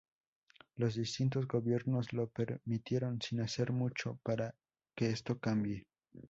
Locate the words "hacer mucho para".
3.41-4.55